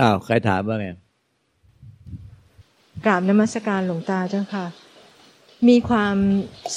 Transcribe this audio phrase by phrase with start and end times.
[0.00, 0.88] อ้าวใครถามว่าไง
[3.06, 4.66] กราบนมัสการหลวงตาเจ้าค่ะ
[5.68, 6.16] มีความ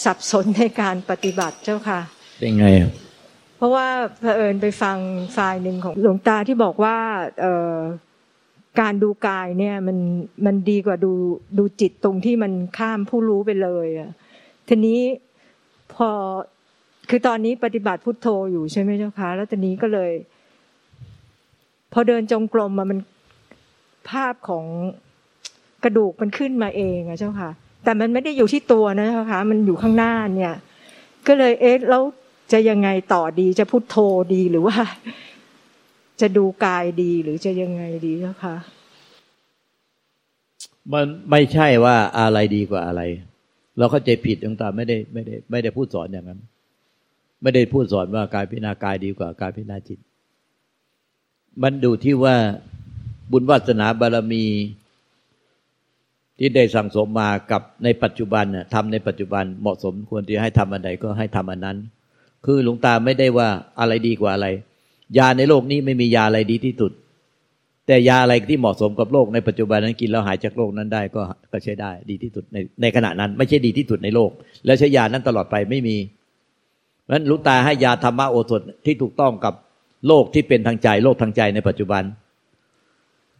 [0.03, 1.99] สับสนในการปฏิบัติเจ้าค่ะ
[2.39, 2.67] เป็นไง
[3.57, 3.88] เพราะว่า
[4.21, 4.97] เผอิญไปฟัง
[5.38, 6.97] ฝ่ายหนึ่งของหลวงตาที่บอกว่า
[7.41, 7.75] เออ
[8.81, 9.97] การดูกายเนี่ยมัน
[10.45, 11.11] มันดีกว่าดู
[11.58, 14.11] ดูจิตตรงที่มันข้ามผู้รู้ไปเลยอะ
[14.67, 14.99] ทีนี้
[15.94, 16.09] พอ
[17.09, 20.11] คือตอนนี้ปฏิบัติพุทโธอยู่ใช่ไหมเจ้าคะแล้วตอนนี้ก็เลย
[21.93, 22.99] พอเดินจงกรมมามัน
[24.09, 24.66] ภาพของ
[25.84, 27.49] กระดูกมันขึ้นมาเองอะเจ้าค่ะ
[27.84, 30.53] แต่มันไม่ได้อยู่ที่ตัวนะเจ้าค่ะมันอยู่ข้างหน้าเนี่ย
[31.27, 32.03] ก็เลยเอ๊ะแล้ว
[32.52, 33.95] จะยังไงต่อดีจะพุทโธ
[34.33, 34.77] ดีหรือว่า
[36.21, 38.55] จะดูกายดีหรือจะยังไงดีเจ้าค่ะ
[40.94, 43.02] มันไม่ใช่ว่าอะไรดีกว่าอะไร
[43.77, 46.39] เราเข้าใจผิดต่างๆไม่ได้ไม่ได้ ไม่ได้พูดสอนอย่างนั้น
[47.42, 49.99] ไม่ได้พูดสอนว่ากายพิจารณากายดีกว่ากายพิจารณาจิต
[51.63, 52.35] มันดูที่ว่า
[53.31, 54.45] บุญวาสนาบารมี
[56.39, 61.77] ที่ได้สั่งสมมากับในปัจจุบันทำในปัจจุบันเหมาะสมควรที่ให้ทำอันใดก็ให้ทำอันนั้น
[62.45, 63.49] คือหลวงตาไม่ได้ว่า
[63.80, 64.47] อะไรดีกว่าอะไร
[65.17, 66.91] ยาในโลกนี้ไม่มียาอะไรดีที่สุด
[67.87, 71.21] แต่ยาอะไรที่เหมาะสมกับโลกในปัจจุบันนั้นกินแล้วหายจากโรคนั้นได้ก็
[71.52, 74.31] ก็ใช้ได้ดีที่สุดในในขณะนั้น ไม่ใช่ดีที่สุดในโลก
[74.65, 75.97] แล้วใช้ยานั้นตลอดไปไม่มี
[77.03, 79.53] เพราะฉะนั้นลุงตาให้ยาธรรมะโอสถที่ถูกต้องกับ
[80.08, 82.03] โลกที่เป็นทางใจ โลกทางใจในปัจจุบัน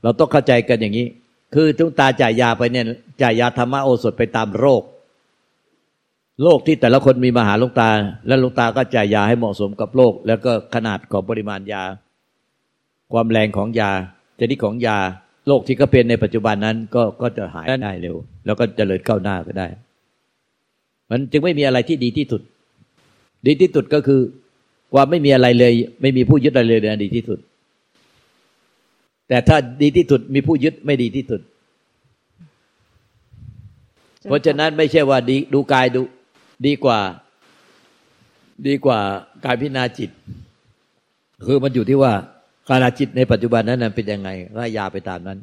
[0.04, 1.08] เราต้องเข้าใจกันอย่างนี้
[1.56, 2.86] คือทุกตาจ่ายยาไปเนี่ย
[3.22, 4.84] จ่ายยาธรรมโอสถไปตามโรค
[6.44, 7.90] โรคที่แต่ละคนมีมาหาลุงตา
[8.28, 11.84] แล้วลุงตาก็จ่ายยาให้เหมาะสมกับโรคแล้วก็ขนาดของปริมาณยา
[13.14, 13.92] ความแรงของยา
[14.40, 14.98] ชนิดของยา
[15.48, 18.16] โรคที่เขาเป็นในปัจจุบันนั้นก็ก็จะหายได้เร็ว
[18.46, 19.68] แล้วก็จเจริญก้าวหน้าก็ได้
[21.10, 22.42] มันจึงไม่มีอะไรที่ดีที่สุด
[23.48, 24.22] ดีที่สุดก็คือ
[24.96, 27.40] วามไม่มีอะไรเลย ไม่มีผู้ยึดอะไรเลยดีที่สุด
[29.28, 31.42] แต่ถ้าดีที่สุดมีผู้ยึดไม่ดีที่สุด
[34.28, 36.02] เพราะฉะนั้นไม่ใช่ว่าดีดูกายดู
[36.66, 37.00] ดีกว่า
[38.68, 39.00] ดีกว่า
[39.46, 40.10] กายพิจารณาจิต
[41.46, 42.14] คือมันอยู่ที่ว่า
[42.70, 45.38] การจิตในปัจจุบันนั้นเป็นยังไงก็ยาไปตามนั้น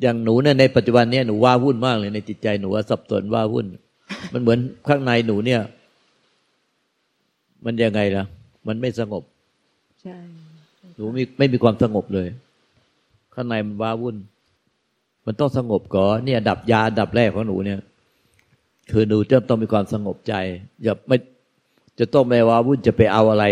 [0.00, 3.66] อย่างหนูเนี่ยในปัจจุบันเนี่ยหนูว้าวุ่นมากเลยในจิตใจหนูสับสนว้าวุ่น
[4.32, 5.60] มันเหมือนข้างในหนูเนี่ย
[7.64, 8.24] มันยังไงล่ะ
[8.66, 9.22] มันไม่สงบ
[10.02, 10.16] ใช่
[10.96, 12.28] หนูมีไม่มีความสงบเลย
[13.34, 14.16] ข้างในมันว้าวุ่น
[15.26, 17.80] มันต้องสงบก่อนเนี่ย ดับยาดับแรกของหนูเนี่ย
[18.90, 20.34] คือหนูจะต้องมีความสงบใจ
[20.82, 21.16] อย่าไม่
[21.98, 23.44] จะต้องไม่ว้าวุ่นจะไปเอาอะไร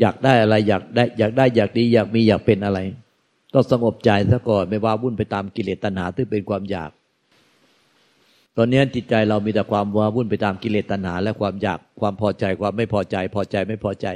[0.00, 2.78] อยากได้อะไรอยากได้ อยากได้อยากดี อยากมีอยากเป็นอะไร
[3.54, 6.90] ต้องสงบใจซะก่อนไม่ว้าวุ่นไปตามกิเลสตัณหาที่เป็นความอยาก
[8.56, 14.06] ตอนนี้จิตใจเรามีแต่ความว้าวุ่นไปตามกิเลสตัณหา และความอยากความพอใจความไม่พอใจ พอใจไม่พอใจ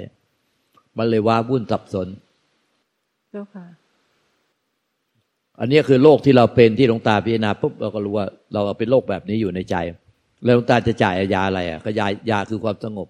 [0.99, 2.09] มันเลยว้าวุ่นสับสน
[3.31, 3.67] เจ้าค่ะ
[5.61, 9.77] อันนี้คือโรคที่เราเป็นที่หลวงตาพิจารณาปุ๊บเราก็รู้ว่า เราเป็นโรคแบบนี้อยู่ในใจ
[10.45, 13.09] แล้วหลวงตาจะจ่ายยาอะไรอะก็ยายาคือความสงบ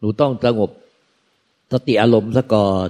[0.00, 0.70] หนูต้องสงบ
[1.72, 2.88] สติอารมณ์ซะก่อน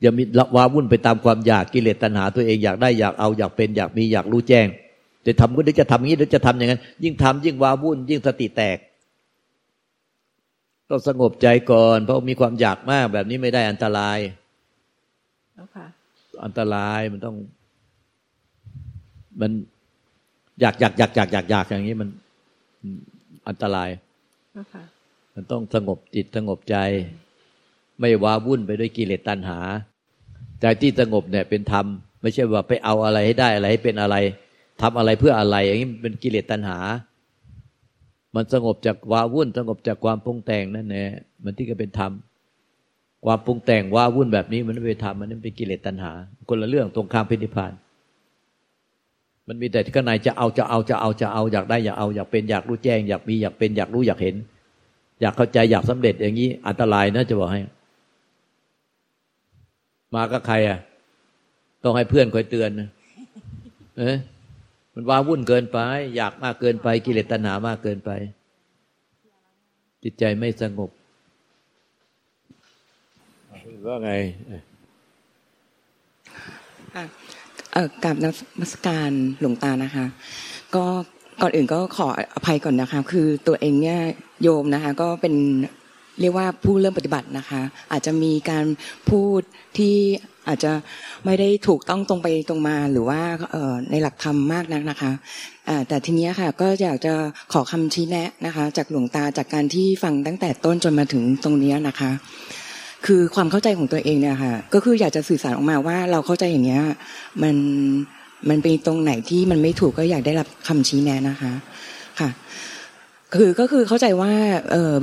[0.00, 0.22] อย่ามี
[0.56, 4.66] ว้าวุ่นไปตามความอยากกิเลสตัณหาตัวเองอยากได้อยากเอาอยากเป็นอยากมีอยากรู้แจ้ง
[5.28, 8.78] จะทำก็ได้จะทำอย่างนี้หรือจะทำอย่างนั้น ยิ่งทำยิ่งว้าวุ่น ยิ่งสติแตก
[10.90, 14.18] ต้องสงบใจก่อน เพราะมีความอยากมากแบบนี้ไม่ได้อันตราย
[16.44, 17.36] อันตรายมันต้อง
[19.40, 19.50] มัน
[20.60, 22.08] อยากอยากอยากอยากอยากอยากอย่างนี้มัน
[23.48, 23.88] อันตราย
[25.34, 26.76] มันต้องสงบจิตสงบใจ
[28.00, 29.58] ไม่ว้าวุ่นไปด้วยกิเลสตัณหา
[30.60, 31.86] ใจที่สงบเนี่ยเป็นธรรม
[32.22, 34.16] ไม่ใช่ว่าไปเอาอะไรให้ได้อะไรให้เป็นอะไร
[34.80, 36.78] ทำอะไรเพื่ออะไร อย่างนี้เป็นกิเลสตัณหา
[38.34, 41.06] มันสงบจากวาวุ่น สงบจากความปรุงแต่งนั่นแหละ
[41.44, 42.12] มันที่ก็เป็นธรรม
[43.24, 46.12] ความปรุงแต่งวาวุ่นแบบนี้มันไม่เป็นธรรมมันเป็นกิเลสตัณหา
[46.48, 47.72] คนละเรื่องตรงข้ามพินิพาน
[49.48, 54.36] มันมีแต่ข้างในจะเอาจะเอาจะเอาจะเอาอยากได้อยากเอาอยากเป็นอยากรู้แจ้ง อยากมีอยากเป็นอยากรู้อยากเห็น
[55.20, 57.60] อยากเข้าใจอยากสำเร็จอย่างนี้อันตรายนะจะบอกให้
[60.14, 60.78] มากับใครอะ
[61.82, 62.88] ต้องให้เพื่อนคอยเตือนนะ
[63.98, 64.16] เอ๊ะ
[65.00, 65.78] มันว้าวุ่นเกินไป
[66.16, 68.10] อยากมากเกินไปกิเลสตัณหามากเกินไป
[70.02, 70.90] จิตใจไม่สงบ
[73.86, 74.12] ว่าไง
[78.04, 79.10] กับนักมัสการ
[79.40, 80.06] หลวงตานะคะ
[80.74, 80.84] ก็
[81.42, 84.00] ก่อนอื่นก็ขออภัยก่อนนะคะ คือตัวเองเนี่ย
[84.42, 85.34] โยมนะคะ ก็เป็น
[86.20, 87.62] เรียกว่าผู้เริ่มปฏิบัตินะคะ
[87.92, 88.64] อาจจะมีการ
[89.10, 89.40] พูด
[89.78, 89.96] ที่
[90.48, 90.72] อาจจะ
[91.24, 93.20] ไม่ได้ถูกต้องตรงไปตรงมาหรือว่า
[93.90, 95.12] ในหลักธรรมมากนักนะคะ
[95.88, 97.14] แต่ทีนี้ค่ะก็อยากจะ
[97.52, 102.10] ขอคำชี้แนะนะคะ จากหลวงตาจากการที่ฟังตั้งแต่ต้นจนมาถึงตรงนี้นะคะ
[103.06, 106.82] คือความเข้าใจของตัวเองเนี่ยค่ะ ก็คืออยากจะสื่อสารออกมาว่าเราเข้าใจอย่างเงี้ย
[107.42, 107.56] มัน
[108.48, 111.52] มันเป็นตรงไหนที่มันไม่ถูกก็อยากได้รับคำชี้แนะนะคะ
[112.20, 112.28] ค่ะ
[113.34, 114.32] คือก็คือเข้าใจว่า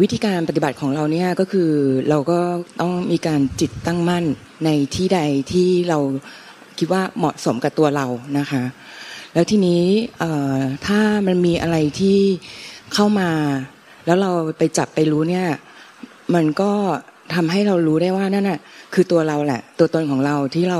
[0.01, 1.69] วิธีการปฏิบัติของเราเนี่ยก็คือ
[2.09, 2.39] เราก็
[2.81, 4.25] ต้องมีการจิตตั้งมั่น
[4.65, 5.19] ในที่ใด
[5.51, 5.99] ที่เรา
[6.77, 8.07] คิดว่าเหมาะสมกับตัวเรา
[8.39, 8.63] นะคะ
[9.33, 9.83] แล้วทีนี้
[10.87, 12.19] ถ้ามันมีอะไรที่
[12.93, 13.29] เข้ามา
[14.05, 15.47] แล้วเราไปจับไปรู้เนี่ย
[16.35, 16.71] มันก็
[17.33, 18.59] ทำให้เรารู้ได้ว่านั่นน่ะ
[18.93, 20.79] คือตัวเราแหละ ตัวตนของเราที่เรา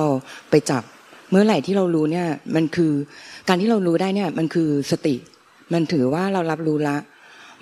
[0.50, 0.84] ไปจับ
[1.30, 2.94] เมื่อไหร่ที่เรารู้เนี่ยมันคือ
[3.48, 5.16] การที่เรารู้ได้เนี่ยมันคือสติ
[5.74, 6.98] มันถือว่าเรารับรู้ละ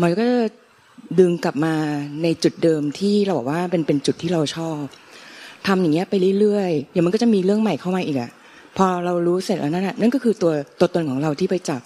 [0.02, 0.26] มันก็
[1.20, 1.74] ดึงกลับมา
[2.24, 4.82] ในจุดเดิมที่เราบอกว่าเป็นเป็นจุดที่เราชอบ
[5.68, 8.32] ทำอย่างเงี้ยไปเรื่อยๆเดี๋ยวมันก็จะมีเรื่องใหม่เข้ามาอีกอะ
[8.78, 11.82] พอเรารู้เสร็จแล้วนั่นนั่นก็คือตัวตัวตนของเราที่ไปจับ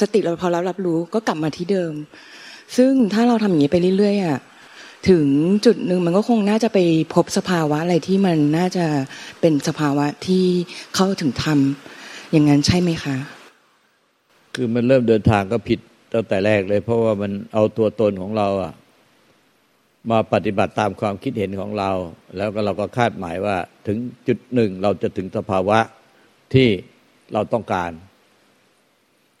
[0.00, 1.92] สติเราพอเรารับรู้ก็กลับมาที่เดิม
[2.76, 4.38] ซึ่งถ้าเราทำอย่างนี้ไปเรื่อยๆอะ
[5.08, 5.26] ถึง
[5.66, 6.78] จุดหนึ่งมันก็คงน่าจะไป
[7.14, 8.86] พบสภาวะอะไรที่มันน่าจะ
[9.40, 10.44] เป็นสภาวะที่
[10.94, 11.58] เข้าถึงธรรม
[12.32, 13.16] อย่างนั้นใช่ไหมคะ
[14.54, 15.78] คือมันเริ่มเดินทางก็ผิด
[16.16, 18.72] ตั้งแต่แรกเลย เพราะว่ามันเอาตัวตนของเราอะ
[20.10, 21.90] มาปฏิบัติตามความคิดเห็นของเรา
[22.36, 25.78] แล้วก็เราก็คาดหมายว่าถึงจุดหนึ่งเราจะถึงสภาวะ
[26.54, 26.68] ที่
[27.32, 27.90] เราต้องการ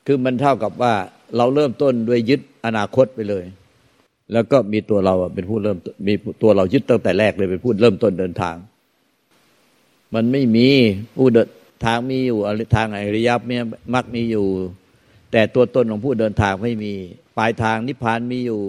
[0.06, 0.94] คือมันเท่ากับว่า
[1.36, 3.44] เราเริ่มต้นด้วยยึดอนาคตไปเลย
[4.32, 8.56] แล้วก็มีตัวเราเป็นผู้เริ่มมีตัวเรายึดตั้งแต่แรกเลยเป็นผู้เริ่มต้นเดินทาง
[10.14, 10.68] มันไม่มี
[11.16, 11.48] ผู้เดิน
[11.84, 12.38] ทางมีอยู่
[12.76, 14.46] ทางอริยมรรคมักมีอยู่
[15.32, 16.92] แต่ตัวตนของผู้เดินทางไม่มี
[17.38, 18.62] ปลายทางนิพพานมีอยู่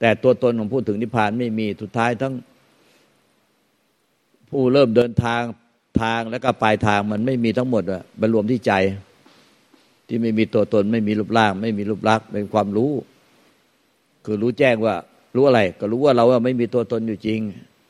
[0.00, 2.34] แต่ตัวตนของผู้ถึงนิพพานไม่มีสุดท้ายทั้ง
[4.50, 5.42] ผู้เริ่มเดินทาง
[6.02, 8.72] ทางแล้วก็ปลายทางมันไม่มีทั้งหมดอะบรรวมที่ใจ
[10.08, 12.92] ที่ไม่มีตัวตนไม่มีรูปร่าง ไม่มีรูปลักษณ์เป็นความรู้
[14.24, 14.94] คือรู้แจ้งว่า
[15.36, 17.40] รู้อะไร ก็รู้ว่าเราว่าไม่มีตัวตนอยู่จริง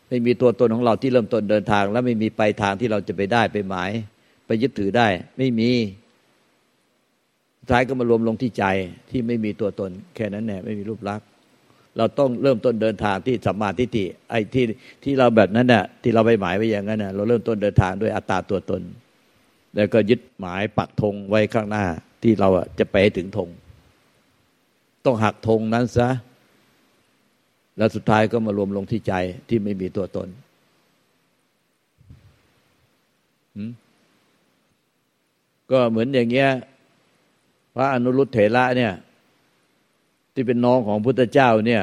[0.09, 3.91] ไม่มีตัวตนของเราที่เริ่มต้นเดินทาง แล้วไม่มีปลายทางที่เราจะไปได้ไปหมาย
[4.47, 5.09] ไปยึดถือได้
[5.39, 5.71] ไม่มี
[7.71, 8.65] ท้ายก็มารวมลงที่ใจ
[9.11, 11.27] ที่ไม่มีตัวตน แค่นั้นแหละไม่มีรูปลักษณ์
[11.97, 14.65] เราต้องเริ่มต้นเดินทางที่สัมมาทิฏฐิไอ้ที่
[15.05, 18.83] ที่เราแบบนั้นน่ะที่เราไปหมายไว้อย่างนั้นน่ะเราเริ่มต้นเดินทางด้วยอัตตาตัวตน
[19.77, 21.85] แล้วก็ยึดหมายปักธงไว้ข้างหน้า
[22.23, 23.49] ที่เราจะไปถึงธง
[25.05, 26.09] ต้องหักธงนั้นซะ
[27.79, 29.15] แล้วสุดท้ายก็มารวมลงที่ใจ
[29.49, 30.29] ที่ไม่มีตัวตน
[35.71, 36.51] ก็เหมือนอย่างเงี้ย
[37.75, 38.93] พระอนุรุตเถระเนี่ย
[40.35, 41.83] ที่เป็นน้องของพุทธเจ้าเนี่ย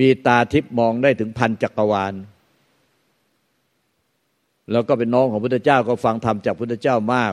[0.00, 2.14] มีตาทิพมองได้ถึงพันจักรวาล
[4.72, 7.32] แล้วก็เป็นน้องของพุทธเจ้าก็ฟังธรรมจากพุทธเจ้ามาก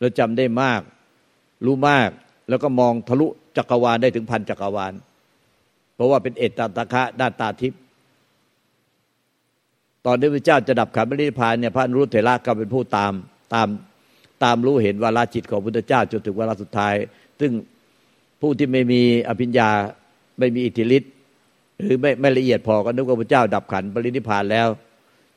[0.00, 0.80] แล้วจำได้มาก
[1.64, 2.10] รู้มาก
[2.48, 3.26] แล้วก็มองทะลุ
[3.56, 4.92] จักรวาลได้ถึงพันจักรวาล
[5.94, 7.80] เพราะว่าเป็นเอตตะคะด้านตาทิพย์
[10.06, 13.12] ตอนที่พระเจ้าจะดับขันธ์มริพานเนี่ยพระอนุรุตเถระก็เป็นผู้ตาม
[13.54, 13.68] ตาม
[14.44, 16.94] ตามรู้เห็นวาลาจิตของพุทธเจ้าจนถึงวาระสุดท้าย
[17.40, 17.52] ซึ่ง
[18.40, 19.70] ผู้ที่ไม่มีอภิญญา
[20.38, 21.12] ไม่มีอิทธิฤทธิ์
[21.78, 24.68] หรือไม่ไม่ละเอียดพอก็นึกว่าพระเจ้าดับขันปรินิพานแล้ว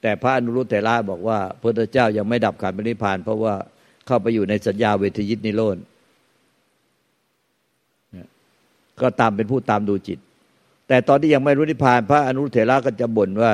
[0.01, 3.53] แต่พระอนุรุตเถระบอกว่าพระพุทธเจ้ายังไม่ดับขันปรินิพาน เพราะว่า
[4.05, 5.77] เข้าไปอยู่ในสัญญาเวทยิตนิโรธ
[9.01, 10.19] ก็ตามเป็นผู้ตามดูจิต
[10.87, 13.53] แต่ตอนที่ยังไม่รู้นิพพาน พระอนุเถระก็จะบ่นว่า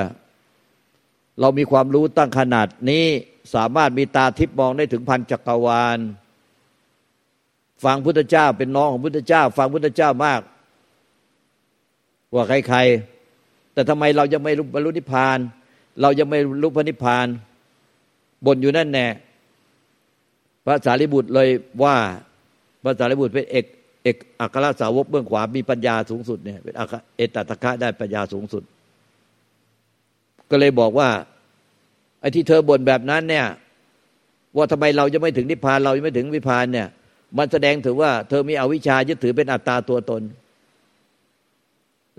[1.39, 3.05] เรามีความรู้ตั้งขนาดนี้
[3.53, 5.99] สามารถมีตาทิพย์มองได้ถึงพันจักรวาล
[7.83, 10.41] ฟังพุทธเจ้าเป็นน้องของพุทธเจ้า ฟังพุทธเจ้ามาก
[12.31, 15.37] กว่าใครๆ แต่ทำไมเรายังไม่รู้บรรลุนิพพาน
[16.01, 17.27] เรายังไม่รู้พระนิพพาน
[18.45, 19.07] บ่นอยู่นั่นแน่
[20.65, 21.49] พระสารีบุตรเลย
[21.83, 21.95] ว่า
[22.83, 23.65] พระสารีบุตรเป็นเอก
[24.03, 26.73] เอกอัครสาวกเบื้องขวามีปัญญาสูงสุดเนี่ยเป็น
[27.17, 28.63] เอตตะคะได้ปัญญาสูงสุด
[30.49, 31.09] ก็เลยบอกว่า
[32.25, 33.47] อ้ที่เธอบ่นแบบนั้นเนี่ย
[34.55, 36.87] ว่าทำไมเราจะไม่ถึงนิพพานเรายังไม่ถึงนิพพานเนี่ย
[37.37, 40.21] มันแสดงถึงว่าเธอมีอวิชชายึดถือเป็นอัตตาตัวตน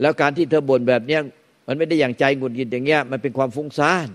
[0.01, 1.21] แล้วการที่เธอบ่นแบบเนี้ย
[1.67, 4.09] มันไม่ได้อย่างใจหงุดหงิดอย่างเงี้ย มันเป็นความฟุ้งซ่าน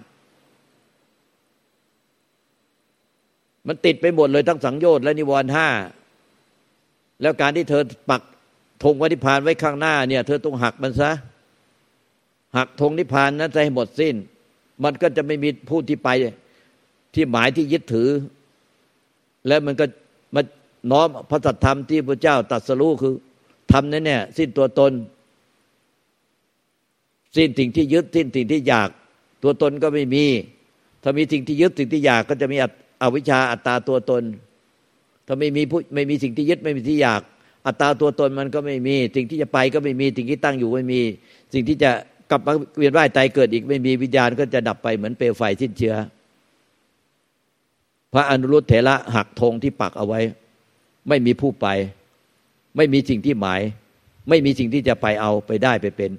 [3.68, 5.70] มันติดไปหมดเลยทั้งสังโยชน์และนิวรณ์ห้า
[7.22, 8.22] แล้วการที่เธอปัก
[8.84, 11.12] ธงวันิพานไว้ข้างหน้าเนี่ย เธอต้องหักมันซะ
[12.58, 14.16] หักธงนิพานนั้นให้หมดสิ้น
[14.84, 16.10] มันก็จะไม่มีผู้ที่ไป
[17.14, 18.10] ที่หมายที่ยึดถือ
[19.48, 19.86] แล้วมันก็
[20.36, 20.42] มา
[20.92, 23.14] น้อมพระสัทธรรมที่พระเจ้าตรัสรู้คือ
[23.72, 24.92] ทำนั่นเนี่ยสิ้นตัวตน
[27.36, 28.90] สิ้นสิ่งที่ยึดสิ้นสิ่งที่อยาก
[29.44, 30.26] ตัวตนก็ไม่มี
[31.04, 32.58] ถ้ามีสิ่งที่ยึดสิ่งที่อยากก็จะมี
[33.02, 34.24] อวิชชาอัตตาตัวตน
[35.28, 37.22] ถ้าไม่มีผู้ไม่มีสิ่งที่ยึดไม่มีที่อยาก
[37.66, 41.02] อัตตาตัวตนมันก็ไม่มี สิ่งที่จะไปก็ไม่มี สิ่งที่ตั้งอยู่ไม่มี
[41.54, 41.92] สิ่งที่จะ
[42.32, 45.96] กลับมาเวียนว่ายตายเกิดอีกไม่มีวิญญาณก็จะดับไปเหมือนเปลวไฟสิ้นเชื้อ
[48.14, 50.20] พระอนุรุตเถระหักธงที่ปักเอาไว้
[51.10, 51.68] ไม่มีผู้ไป
[52.78, 53.62] ไม่มีสิ่งที่หมาย
[54.30, 56.12] ไม่มีสิ่งที่จะไปเอาไปได้ไปเป็น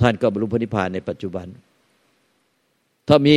[0.00, 1.46] ท่านก็บรรลุพระนิพพานในปัจจุบัน
[3.08, 3.34] ถ้ามี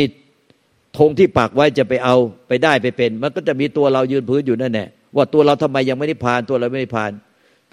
[0.97, 2.15] ธงที่ปักไว้จะไปเอา
[2.47, 7.11] ไปได้ไปเป็น มันก็จะมีตัวเรายืนพื้นอยู่นั่นแหละว่าตัวเราทำไมยังไม่ได้ผ่านตัวเราไม่ได้ผ่าน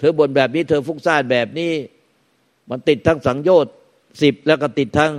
[0.01, 1.71] เธอบนแบบนี้ เธอฟุ้งซ่านแบบนี้
[2.69, 3.73] มันติดทั้งสังโยชน์
[4.21, 5.11] สิบแล้วก็ติดทั้ง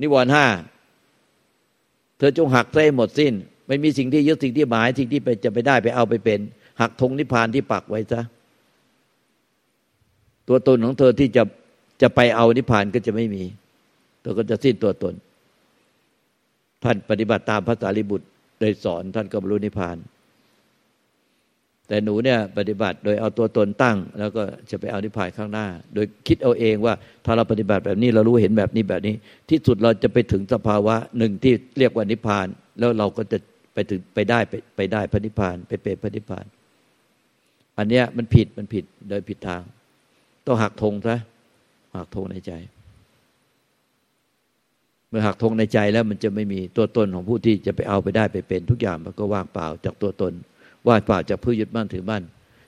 [0.00, 0.46] นิวรณ์ห้า
[2.18, 3.32] เธอจงหักให้หมดสิ้น
[3.66, 6.40] ไม่มีสิ่งที่ยึดสิ่งที่หมาย สิ่งที่ไปจะไปได้ไปเอาไปเป็น
[6.80, 8.22] หักธงนิพพานที่ปักไว้ซะ
[10.48, 11.42] ตัวตนของเธอที่จะ
[12.02, 13.44] จะไปเอานิพพานก็จะไม่มี
[14.20, 15.14] เธอก็จะสิ้นตัวตน
[16.84, 18.26] ท่านปฏิบัติตามพระสารีบุตร
[18.58, 19.96] โดยสอนท่านก็บรรลุนิพพาน
[21.88, 29.14] แต่หนูเนี่ยปฏิบัติโดยเอาตัวตนตั้ง แล้วก็จะไปเอานิพพานข้างหน้า โดยคิดเอาเองว่าถ้าเราปฏิบัติแบบนี้เรารู้เห็นแบบนี้แบบนี้
[29.50, 32.46] ที่สุดเราจะไปถึงสภาวะหนึ่งที่เรียกว่านิพพาน
[32.78, 33.38] แล้วเราก็จะ
[33.74, 36.44] ไปถึงไปได้ไปไปได้พระนิพพาน ไปเป็นพระนิพพาน
[37.78, 39.62] อันเนี้ยมันผิดมันผิดโดยผิดทาง
[40.46, 41.16] ต้องหักธงซะ
[41.96, 42.52] หักธงในใจ
[45.08, 50.32] เมื่อหักธงในใจแล้วมันจะไม่มีตัวตนของผู้ที่จะไปเอาไปได้ไปเป็นทุกอย่างมันก็ว่างเปล่าจากตัวตน
[50.88, 52.22] ว่างเปล่าจากผู้ยึดมั่นถือมั่น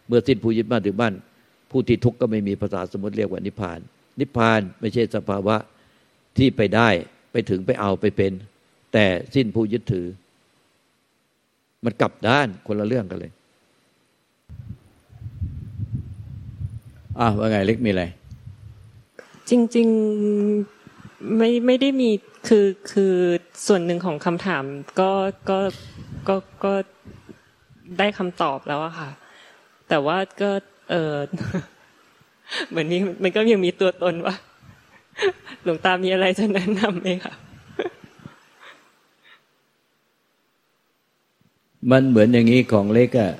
[0.09, 1.15] เมื่อสิ้นผู้ยึดมั่นถือมั่น
[1.71, 3.79] ผู้ที่ทุกข์ก็ไม่มีภาษาสมมติเรียกว่านิพพาน
[4.21, 5.57] นิพพานไม่ใช่สภาวะ
[6.39, 6.89] ที่ไปได้
[7.33, 8.33] ไปถึงไปเอาไปเป็น
[8.93, 10.07] แต่สิ้นผู้ยึดถือ
[11.85, 13.33] มันกลับด้านคนละเรื่องกันเลย
[17.21, 18.05] อะว่าไงเล็กมีอะไร
[19.51, 19.89] จริง
[20.63, 22.11] ๆ ไม่ไม่ได้มี
[22.49, 23.15] คือคือ
[23.67, 24.65] ส่วนหนึ่งของคำถาม
[25.01, 25.13] ก็
[25.51, 25.59] ก็
[26.29, 26.75] ก็ก็
[27.99, 29.11] ได้คำตอบแล้วอะค่ะ
[29.89, 30.51] แต่ว่าก็
[30.91, 31.15] เออ
[32.69, 34.35] เหมือนนี้มันก็ยังมีตัวตนว่า
[35.63, 37.35] หลวงตามีอะไรจะแนะนำไหมคะ
[41.91, 43.33] มันเหมือนอย่างนี้ของเล็กอะ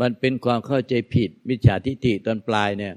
[0.00, 2.94] มันเป็นความเข้าใจผิดมิจฉาทิฏฐิตอนปลายเนี่ย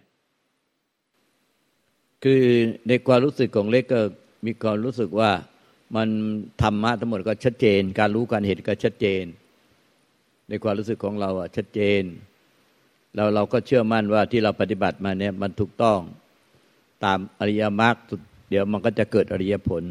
[2.23, 2.43] คือ
[2.87, 4.01] ในความรู้สึกของเล็กก็
[4.45, 5.31] มีความรู้สึกว่า
[5.95, 6.09] มัน
[6.61, 9.23] ธรรมะทั้งหมดก็ชัดเจน การรู้การเห็นก็ชัดเจน
[10.49, 12.03] ในความรู้สึกของเราอะชัดเจน
[13.15, 15.99] เราเราก็เชื่อมั่นว่าที่เราปฏิบัติมาเนี่ยมันถูกต้อง
[17.03, 17.95] ตามอริยมรรค
[18.49, 19.83] เดี๋ยวมันก็จะเกิดอริยผล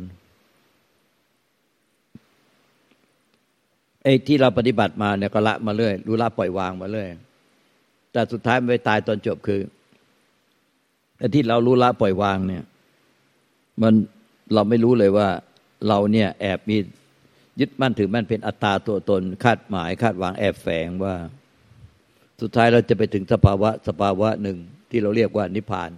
[4.03, 7.09] ไอ้ที่เราปฏิบัติมาเนี่ยก็ละมาเรื่อยรู้ละปล่อยวางมาเรื่อย
[8.13, 9.61] แต่สุดท้ายมันไปตายตอนจบคือ
[11.17, 12.65] แต่ที่เรารู้ละปล่อยวางเนี่ย
[13.83, 13.95] มัน
[14.55, 15.29] เราไม่รู้เลยว่า
[15.89, 16.77] เราเนี่ยแอบมี
[17.61, 21.15] ยึดมั่นถือมั่นเป็นอัตตาตัวตนคาดหมาย คาดหวังแอบแฝงว่า
[22.41, 24.59] สุดท้ายเราจะไปถึงสภาวะสภาวะหนึ่ง
[24.91, 25.91] ที่เราเรียกว่านิพพาน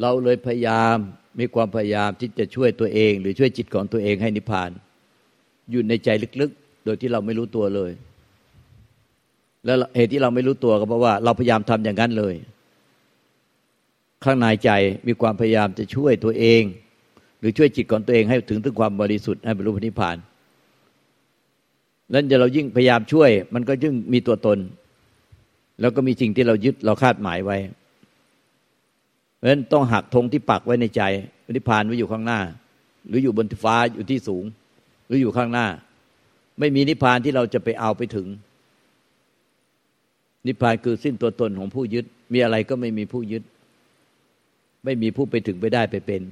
[0.00, 0.96] เราเลยพยายาม
[1.38, 4.70] มีความพยายามที่จะช่วยตัวเอง หรือช่วยจิตของตัวเองให้นิพพาน
[5.70, 6.08] อยู่ในใจ
[6.40, 7.90] ลึกๆ โดยที่เราไม่รู้ตัวเลย
[9.64, 12.34] แล้วเหตุที่เราไม่รู้ตัวก็เพราะว่า เราพยายามทำอย่างนั้นเลย
[14.24, 14.70] ข้างในใจ
[15.06, 16.62] มีความพยายามจะช่วยตัวเอง
[17.40, 20.16] หรือช่วยจิตของตัวเองให้ถึงถึงความบริสุทธิ์ให้บรรลุพระนิพพาน
[22.10, 24.58] แล้วจะเรายิ่งพยายามช่วย มันก็ยิ่งมีตัวตน
[25.80, 27.58] แล้วก็มีสิ่งที่เรายึดเราคาดหมายไว้
[29.36, 31.02] เพราะฉะนั้นต้องหักธงที่ปักไว้ในใจ
[31.56, 32.40] นิพพานไว้อยู่ข้างหน้า
[33.08, 34.44] หรืออยู่บนฟ้าอยู่ที่สูง
[35.06, 35.66] หรืออยู่ข้างหน้า
[36.58, 38.26] ไม่มีนิพพานที่เราจะไปเอาไปถึง
[40.46, 43.42] นิพพานคือสิ้นตัวตนของผู้ยึด มีอะไรก็ไม่มีผู้ยึด
[44.88, 46.22] ไม่มีผู้ไปถึงไปได้ไปเป็น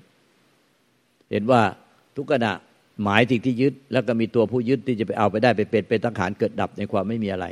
[1.31, 1.63] เห็นว่า
[2.17, 2.53] ทุกขณะ
[3.03, 7.47] หมายสิ่งที่ยึด แล้วก็มีตัวผู้ยึดที่จะไปเอาไปได้ไปเป็นเป็นตั้งขานเกิดดับในความไม่มีอะไร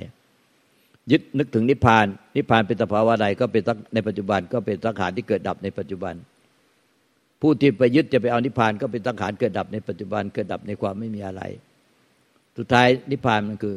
[1.11, 2.07] ยึดนึกถึงนิพพาน
[2.37, 3.63] นิพพานเป็นสภาวะใดก็เป็น
[3.95, 6.15] ในปัจจุบันก็เป็นสังขารที่เกิดดับในปัจจุบัน
[7.41, 11.43] ผู้ที่ไปยึดจะไปเอานิพพานก็เป็นสังขารเกิดดับในปัจจุบันเกิดดับในความไม่มีอะไร
[12.59, 13.77] สุดท้ายนิพพานมันคือ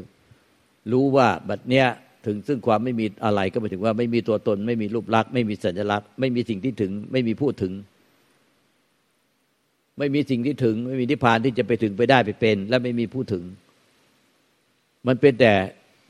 [0.91, 1.87] รู้ว่าบัดเนี้ย
[2.27, 7.73] ถึงซึ่งความไม่มีอะไรก็หมายถึงว่าไม่มีตัวตน ไม่มีรูปลักษณ์ไม่มีสัญลักษณ์ ไม่มีสิ่งที่ถึง ไม่มีพูดถึง
[9.97, 13.43] ไม่มีสิ่งที่ถึง ไม่มีนิพพานที่จะไปถึงไปได้ไปเป็น และไม่มีผู้ถึง
[15.07, 15.53] มันเป็นแต่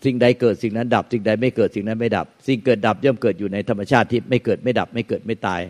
[0.06, 5.62] สิ่งใดเกิดสิ่งนั้นดับ สิ่งใดไม่เกิดสิ่งนั้นไม่ดับ สิ่งเกิดดับย่อมเกิดอยู่ในธรรมชาติที่ไม่เกิดไม่ดับ ไม่เกิดไม่ตาย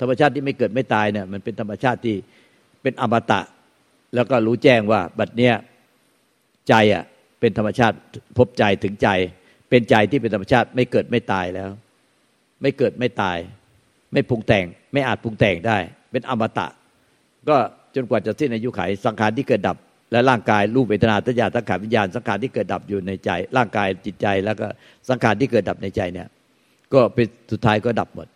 [0.00, 2.16] ธรรมชาติที่ไม่เกิดไม่ตายเนี่ยมันเป็นธรรมชาติที่
[2.82, 3.40] เป็นอมตะ
[4.14, 5.54] แล้วก็รู้แจ้งว่าบัดเนี้ย
[6.68, 7.04] ใจอะ
[7.44, 7.96] เป็นธรรมชาติ
[8.38, 9.08] พบใจถึงใจ
[9.70, 11.70] เป็นใจที่เป็นธรรมชาติไม่เกิดไม่ตายแล้ว
[12.62, 13.38] ไม่เกิดไม่ตาย
[14.12, 15.78] ไม่ปรุงแต่ง ไม่อาจปรุงแต่งได้
[16.12, 16.66] เป็นอมตะ
[17.48, 17.56] ก็
[17.94, 19.76] จนกว่าจะสิ้นอายุไขสังขารที่เกิดดับ
[20.12, 24.66] และร่างกายรูปเวทนาตัญญาสังขารวิญญาณสังขารที่เกิดดับอยู่ในใจ ร่างกายจิตใจแล้วก็
[25.08, 26.28] สังขารที่เกิดดับในใจเนี่ย
[26.94, 28.28] ก็เป็นสุดท้ายก็ดับหมด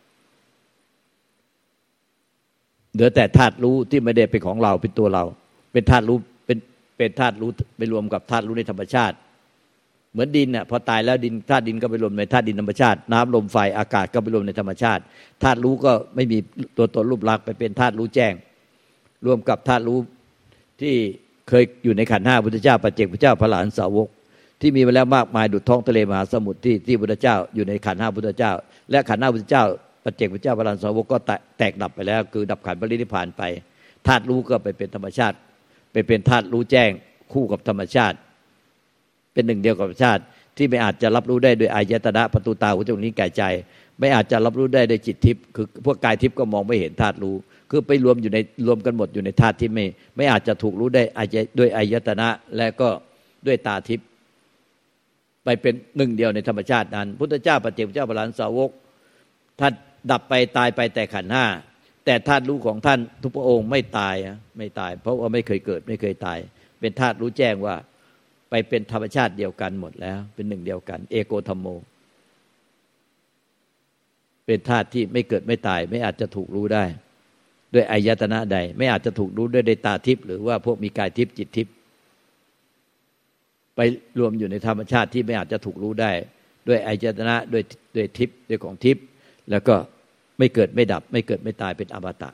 [2.93, 5.25] เหลือแต่ธาตุรู้ที่ไม่ได้เป็นของเราเป็นตัวเรา
[5.73, 6.19] เป็นธาตุรู้
[6.99, 9.17] เป็นธาตุรู้ไปรวมกับธาตุรู้ในธรรมชาติ
[10.13, 15.03] เหมือนดินน่ะพอตายแล้วดินธาตุดินก็ไปรวมในธาตุดินธรรมชาติ น้ำลมไฟอากาศก็ไปรวมในธรรมชาติ
[15.43, 16.39] ธาตุรู้ก็ไม่มี
[16.77, 18.35] ตัวตนรูปลักษณ์ไปเป็นธาตุรู้แจ้ง
[19.27, 19.99] รวมกับธาตุรู้
[20.81, 20.95] ที่
[21.49, 24.09] เคยอยู่ในขันห้าพุทธเจ้าปัจเจกพุทธเจ้าพระหลานสาวก
[24.61, 28.53] ที่มีมาแล้วมากมายดุจท้องทะเลมหาสมุทรที่ที่พุทธเจ้าอยู่ในขันห้าพุทธเจ้า
[28.91, 29.65] และขันห้าพุทธเจ้า
[30.05, 31.19] ปัจเจกพุทธเจ้าพระหลานสาวกก็
[31.59, 33.43] แตกดับไปแล้ว คือดับขันปรินิพานไป
[34.07, 35.37] ธาตุรู้ก็ไปเป็นธรรมชาติ
[35.93, 36.91] ไปเป็นธาตุรู้แจ้ง
[37.33, 38.17] คู่กับธรรมชาติ
[39.33, 40.23] เป็นหนึ่งเดียวกับธรรมชาติ
[40.57, 43.43] ที่ไม่อาจจะรับรู้ได้โดยอายตนะประตูตาหูจมูกนิ้วกายใจ
[43.99, 47.37] ไม่อาจจะรับรู้ได้โดยจิตทิพย์คือพวกกายทิพย์ก็มองไม่เห็นธาตุรู้
[47.71, 49.85] คือไปรวมอยู่ในรวมกันหมดอยู่ในธาตุที่ไม่
[50.17, 51.03] ไม่อาจจะถูกรู้ได้
[51.59, 52.89] ด้วยอายตนะและก็
[53.47, 54.07] ด้วยตาทิพย์
[55.45, 58.71] ไปเป็นหนึ่งเดียวในธรรมชาตินั้น พุทธเจ้าปฏิเจกเจ้าพระลานสาวก
[59.61, 59.73] ท่าน
[60.11, 61.47] ดับไปตายไปแต่ขันห้า
[62.11, 64.17] แต่ธาตุรู้ของท่านทุกพระองค์ไม่ตาย
[64.59, 66.39] ไม่ตาย เพราะว่าไม่เคยเกิด ไม่เคยตาย
[66.81, 67.77] เป็นธาตุรู้แจ้งว่า
[68.51, 71.67] ไปเป็นธรรมชาติเดียวกันหมดแล้ว เป็นหนึ่งเดียวกัน เอโกธรรมโม
[74.47, 76.85] เป็นธาตุที่ไม่เกิดไม่ตาย ไม่อาจจะถูกรู้ได้
[77.75, 81.75] ด้วยอายตนะใด ไม่อาจจะถูกรู้ด้วยในตาทิพย์หรือว่าพวกมีกายทิพย์จิตทิพย์
[83.77, 83.81] ไป
[84.19, 86.13] รวมอยู่ในธรรมชาติที่ไม่อาจจะถูกรู้ได้
[86.69, 87.63] ด้วยอายตนะด้วย
[87.97, 89.05] ด้วยทิพย์ด้วยของทิพย์
[89.53, 89.77] แล้วก็
[90.39, 92.31] ไม่เกิดไม่ดับ ไม่เกิดไม่ตายเป็นอมตะ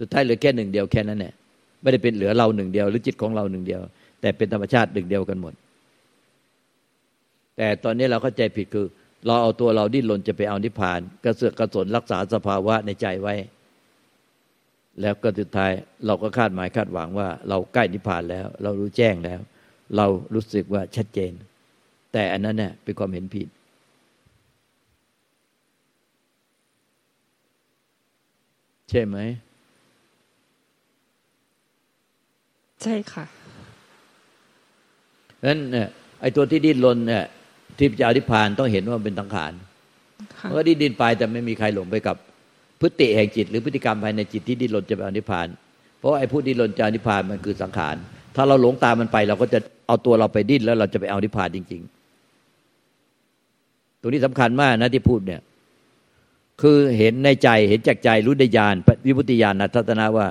[0.00, 1.34] สุดท้ายเหลือแค่หนึ่งเดียวแค่นั้นแหละ
[1.82, 3.80] ไม่ได้เป็นเหลือเราหนึ่งเดียว หรือจิตของเราหนึ่งเดียว
[4.20, 5.54] แต่เป็นธรรมชาติหนึ่งเดียวกันหมด
[7.56, 8.86] แต่ตอนนี้เราเข้าใจผิดคือ
[9.26, 13.34] เราเอาตัวเราดิ้นรนจะไปเอานิพพาน กระเสือกกระสนรักษาสภาวะในใจไว้
[15.00, 15.72] แล้วก็สุดท้าย
[16.06, 19.40] เราก็คาดหมายคาดหวังว่า เราใกล้นิพพานแล้ว เรารู้แจ้งแล้ว
[19.96, 21.32] เรารู้สึกว่าชัดเจน
[22.12, 23.48] แต่อันนั้นเนี่ยเป็นความเห็นผิด
[28.90, 29.16] ใช่ไหม
[32.82, 33.24] ใช่ค่ะ
[35.44, 35.88] นั้นเนี่ย
[36.20, 37.24] ไอ้ตัวที่ดิ้นรนเนี่ย
[37.78, 39.52] ที่จะอธิพานต้องเห็นว่าเป็นสังขาร
[40.36, 42.16] เพราะดิ้นดินไปแต่ไม่มีใครหลงไปกับ
[42.80, 45.46] พฤติแห่งจิต หรือพฤติกรรมภายในจิตที่ดิ้นรนจะไปอนิพพาน
[45.98, 47.96] เพราะไอ้ผู้ดิ้นรนจะอนิพพานมันคือสังขาร
[48.36, 51.82] ถ้าเราหลงตามมันไป เราก็จะเอาตัวเราไปดิ้นแล้วเราจะไปเอานิพพานจริง
[53.06, 55.40] ๆ ตรงนี้สำคัญมากนะที่พูดเนี่ย
[56.60, 58.74] คือเห็นในใจเห็นจากใจรู้ได้ญาณ
[59.06, 60.26] วิพุติญาณนัทัศนะว่า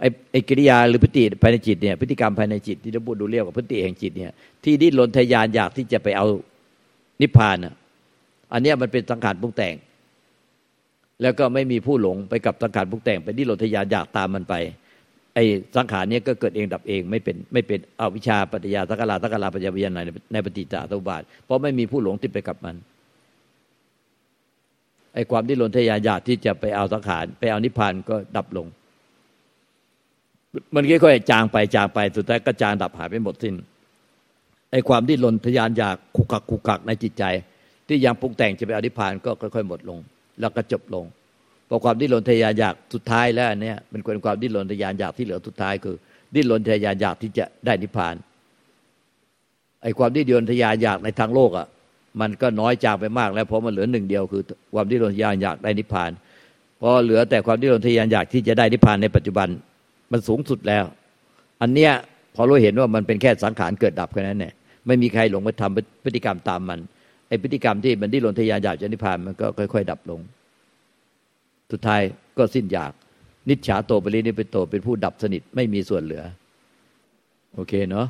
[0.00, 4.32] ไอ้ไอ้กิริยาหรือพฤติภายในจิตเนี่ยพฤติกรรมภายในจิตที่เราพูดดูเรียกว่าพฤติแห่งจิตเนี่ย
[4.64, 6.26] ที่ดิ้นรนทยานอยากที่จะไปเอา
[7.20, 7.74] นิพพานอะ
[8.52, 9.74] อันนี้มันเป็นสังขารปรุงแต่ง
[11.22, 14.54] แล้วก็ไม่มีผู้หลงไปกับสังขารพุกแต่งไปที่โลทยานอยากตามมันไป
[15.34, 15.44] ไอ้
[15.76, 20.00] สังขารเนี้ก็เกิดเองดับเองไม่เป็นไม่เป็นอวิชชาปัจจยาสักลาสักลาปัจจยาใน
[20.32, 22.76] ในปฏิจจสมุปบาทเพราะไม่มีผู้หลงติดไปกับมัน
[25.14, 28.66] ไอ้ความที่โลทยานอยากที่จะไปเอาสังขารไปเอานิพพานก็ดับลง
[30.74, 33.54] มันค่อยๆจางไปจางไปสุดท้ายก็จางดับหายไปหมดสิ้น
[34.72, 37.24] ไอ้ความที่ลนทยานอยากคุกกักคุกกักในจิตใจ
[37.88, 39.98] ที่ยังปรุงแต่งจะไปเอานิพพานก็ค่อย ๆ หมดลง
[40.40, 41.04] แล้วก็จบลง
[41.68, 45.96] พอความดิ้นรนทยานอยากสุดท้ายแล้วอันนี้มันเป็นความดิ้นรนทยานอยากที่เหลือสุดท้ายคือ
[46.34, 48.14] ดิ้นรนทยานอยากที่จะได้นิพพาน
[49.82, 51.66] ไอ้ความดิ้นรนทยานอยากในทางโลกอะ
[52.20, 54.42] มันก็น้อยจางไปมากแล้วเพราะมันเหลือหนึ่งเดียวคือ
[54.74, 56.10] ความดิ้นรนทยานอยากได้นิพพาน
[56.80, 59.48] พอเหลือแต่ความดิ้นรนทยานอยากที่จะได้นิพพานในปัจจุบัน
[60.12, 60.84] มันสูงสุดแล้ว
[61.60, 61.92] อันเนี้ย
[62.34, 64.52] พอเราเห็นว่ามันเป็นแค่สังขารเกิดดับแค่นั้นเนี่ย
[64.86, 66.78] ไม่มีใครหลงไปทำพฤติกรรมตามมัน
[67.28, 70.20] ไอพฤติกรรมที่มันดิ้นรนทยานอยากจะนิพพานมันก็ค่อย ๆ ดับลง
[71.72, 72.00] สุดท้าย
[72.38, 72.92] ก็สิ้นอยาก
[73.48, 76.22] นิจฉาโตปรินิพโตเป็นผู้ดับสนิทไม่มีส่วนเหลือ
[77.54, 78.06] โอเคเนาะ